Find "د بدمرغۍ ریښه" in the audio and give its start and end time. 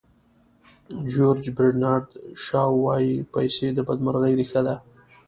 3.73-4.61